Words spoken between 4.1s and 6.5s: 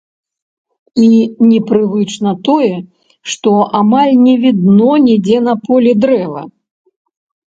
не відно нідзе на полі дрэва.